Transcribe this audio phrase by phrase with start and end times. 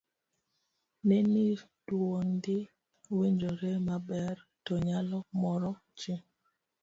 [1.07, 1.45] ne ni
[1.87, 2.57] dwondi
[3.17, 4.35] winjore maber
[4.65, 6.13] to nyalo moro ji